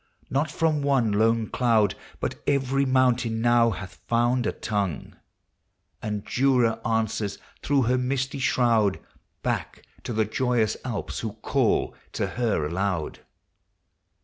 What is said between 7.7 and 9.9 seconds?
her misty shroud, Back